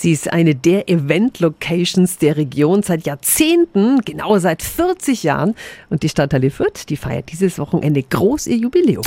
[0.00, 5.56] Sie ist eine der Event-Locations der Region seit Jahrzehnten, genau seit 40 Jahren.
[5.90, 9.02] Und die Stadthalle Fürth, die feiert dieses Wochenende groß ihr Jubiläum.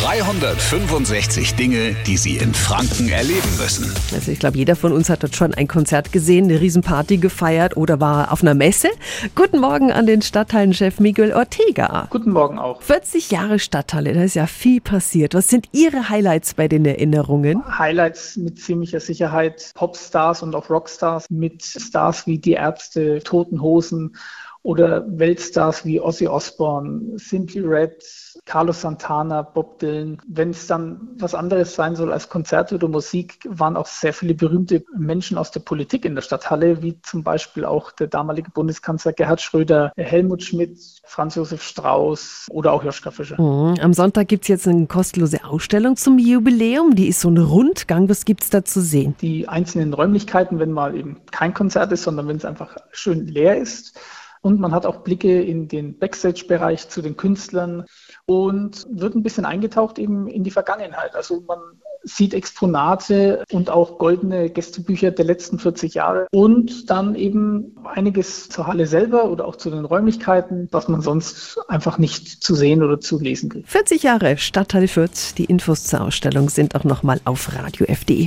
[0.00, 3.94] 365 Dinge, die Sie in Franken erleben müssen.
[4.12, 7.76] Also ich glaube, jeder von uns hat dort schon ein Konzert gesehen, eine Riesenparty gefeiert
[7.76, 8.88] oder war auf einer Messe.
[9.36, 12.08] Guten Morgen an den Stadthallenchef Miguel Ortega.
[12.10, 12.82] Guten Morgen auch.
[12.82, 15.34] 40 Jahre Stadthalle, da ist ja viel passiert.
[15.34, 17.62] Was sind Ihre Highlights bei den Erinnerungen?
[17.78, 24.16] Highlights mit ziemlicher Sicherheit Popstars und auch Rockstars mit Stars wie die Ärzte, Toten Hosen
[24.64, 28.02] oder Weltstars wie Ozzy Osbourne, Simply Red,
[28.46, 30.16] Carlos Santana, Bob Dylan.
[30.26, 34.32] Wenn es dann was anderes sein soll als Konzerte oder Musik, waren auch sehr viele
[34.32, 39.12] berühmte Menschen aus der Politik in der Stadthalle, wie zum Beispiel auch der damalige Bundeskanzler
[39.12, 43.38] Gerhard Schröder, Helmut Schmidt, Franz Josef Strauß oder auch Joschka Fischer.
[43.38, 43.78] Mhm.
[43.80, 46.94] Am Sonntag gibt es jetzt eine kostenlose Ausstellung zum Jubiläum.
[46.94, 48.08] Die ist so ein Rundgang.
[48.08, 49.14] Was gibt es da zu sehen?
[49.20, 53.58] Die einzelnen Räumlichkeiten, wenn mal eben kein Konzert ist, sondern wenn es einfach schön leer
[53.58, 53.98] ist
[54.44, 57.86] und man hat auch Blicke in den Backstage-Bereich zu den Künstlern
[58.26, 61.16] und wird ein bisschen eingetaucht eben in die Vergangenheit.
[61.16, 61.58] Also man
[62.02, 68.66] sieht Exponate und auch goldene Gästebücher der letzten 40 Jahre und dann eben einiges zur
[68.66, 73.00] Halle selber oder auch zu den Räumlichkeiten, was man sonst einfach nicht zu sehen oder
[73.00, 73.70] zu lesen kriegt.
[73.70, 75.38] 40 Jahre Stadthalle Fürth.
[75.38, 78.26] Die Infos zur Ausstellung sind auch nochmal auf radiof.de.